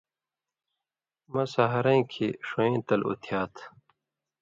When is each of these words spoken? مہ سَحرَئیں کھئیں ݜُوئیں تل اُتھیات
مہ 1.31 1.43
سَحرَئیں 1.53 2.03
کھئیں 2.11 2.33
ݜُوئیں 2.47 2.79
تل 2.87 3.01
اُتھیات 3.09 3.53